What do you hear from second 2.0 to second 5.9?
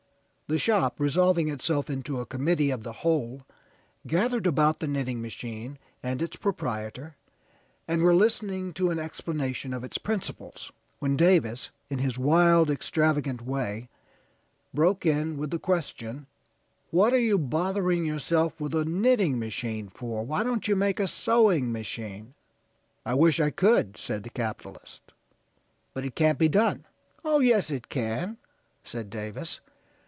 a committee of the whole, gathered about the knitting machine